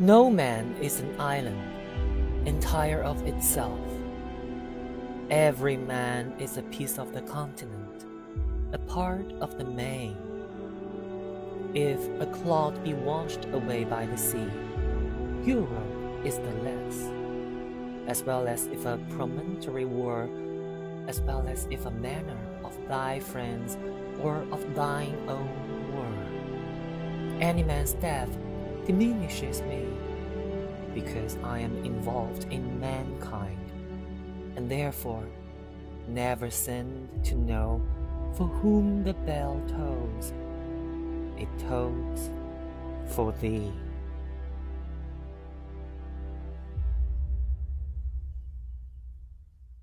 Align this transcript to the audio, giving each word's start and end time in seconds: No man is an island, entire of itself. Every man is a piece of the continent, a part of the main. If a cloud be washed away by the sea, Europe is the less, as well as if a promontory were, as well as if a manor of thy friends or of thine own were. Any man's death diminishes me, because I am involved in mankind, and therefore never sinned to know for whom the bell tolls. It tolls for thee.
No 0.00 0.30
man 0.30 0.76
is 0.80 0.98
an 1.00 1.20
island, 1.20 1.60
entire 2.48 3.02
of 3.02 3.20
itself. 3.26 3.78
Every 5.28 5.76
man 5.76 6.32
is 6.38 6.56
a 6.56 6.62
piece 6.62 6.98
of 6.98 7.12
the 7.12 7.20
continent, 7.20 8.06
a 8.72 8.78
part 8.78 9.30
of 9.42 9.58
the 9.58 9.64
main. 9.64 10.16
If 11.74 12.00
a 12.18 12.24
cloud 12.24 12.82
be 12.82 12.94
washed 12.94 13.44
away 13.52 13.84
by 13.84 14.06
the 14.06 14.16
sea, 14.16 14.48
Europe 15.44 16.24
is 16.24 16.38
the 16.38 16.54
less, 16.64 17.10
as 18.06 18.22
well 18.22 18.48
as 18.48 18.68
if 18.68 18.86
a 18.86 18.98
promontory 19.10 19.84
were, 19.84 20.30
as 21.08 21.20
well 21.20 21.46
as 21.46 21.68
if 21.70 21.84
a 21.84 21.90
manor 21.90 22.40
of 22.64 22.74
thy 22.88 23.20
friends 23.20 23.76
or 24.22 24.46
of 24.50 24.74
thine 24.74 25.18
own 25.28 25.92
were. 25.94 27.44
Any 27.44 27.62
man's 27.62 27.92
death 27.92 28.34
diminishes 28.90 29.62
me, 29.62 29.86
because 30.94 31.36
I 31.44 31.60
am 31.60 31.84
involved 31.84 32.46
in 32.50 32.80
mankind, 32.80 33.70
and 34.56 34.68
therefore 34.68 35.24
never 36.08 36.50
sinned 36.50 37.08
to 37.26 37.36
know 37.36 37.80
for 38.36 38.48
whom 38.48 39.04
the 39.04 39.14
bell 39.14 39.62
tolls. 39.68 40.32
It 41.38 41.48
tolls 41.68 42.30
for 43.14 43.30
thee. 43.40 43.72